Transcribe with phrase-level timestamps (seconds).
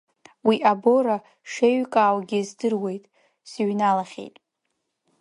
[0.47, 1.17] Уи абора
[1.51, 3.03] шеиҩкааугьы здыруеит,
[3.49, 4.35] сыҩналахьеит…